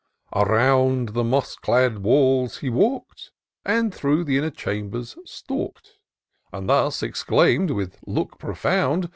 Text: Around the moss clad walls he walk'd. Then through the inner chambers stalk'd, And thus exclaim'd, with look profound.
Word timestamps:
Around 0.35 1.09
the 1.09 1.23
moss 1.23 1.55
clad 1.55 1.99
walls 1.99 2.57
he 2.57 2.71
walk'd. 2.71 3.29
Then 3.63 3.91
through 3.91 4.23
the 4.23 4.35
inner 4.39 4.49
chambers 4.49 5.15
stalk'd, 5.25 5.99
And 6.51 6.67
thus 6.67 7.03
exclaim'd, 7.03 7.69
with 7.69 7.99
look 8.07 8.39
profound. 8.39 9.09